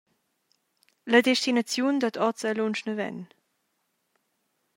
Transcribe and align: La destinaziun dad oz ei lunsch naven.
La 1.11 1.19
destinaziun 1.27 1.95
dad 2.01 2.15
oz 2.29 2.39
ei 2.49 2.53
lunsch 2.57 2.83
naven. 2.87 3.17